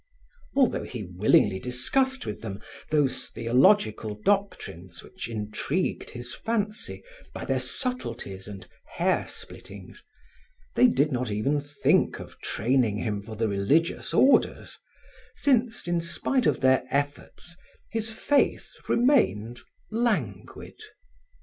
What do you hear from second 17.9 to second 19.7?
his faith remained